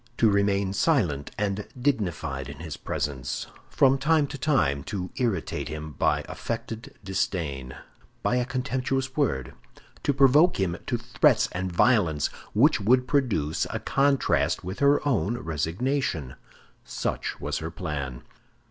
To 0.17 0.31
remain 0.31 0.73
silent 0.73 1.29
and 1.37 1.67
dignified 1.79 2.49
in 2.49 2.57
his 2.57 2.75
presence; 2.75 3.45
from 3.69 3.99
time 3.99 4.25
to 4.29 4.37
time 4.39 4.83
to 4.85 5.11
irritate 5.17 5.67
him 5.67 5.91
by 5.91 6.23
affected 6.27 6.95
disdain, 7.03 7.75
by 8.23 8.37
a 8.37 8.45
contemptuous 8.45 9.15
word; 9.15 9.53
to 10.01 10.11
provoke 10.11 10.59
him 10.59 10.75
to 10.87 10.97
threats 10.97 11.49
and 11.51 11.71
violence 11.71 12.31
which 12.55 12.81
would 12.81 13.07
produce 13.07 13.67
a 13.69 13.79
contrast 13.79 14.63
with 14.63 14.79
her 14.79 15.07
own 15.07 15.37
resignation—such 15.37 17.39
was 17.39 17.59
her 17.59 17.69
plan. 17.69 18.23